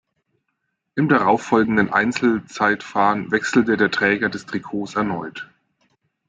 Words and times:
Im 0.95 1.09
darauffolgenden 1.09 1.93
Einzelzeitfahren 1.93 3.29
wechselte 3.29 3.77
der 3.77 3.91
Träger 3.91 4.29
des 4.29 4.47
Trikots 4.47 4.95
erneut. 4.95 5.47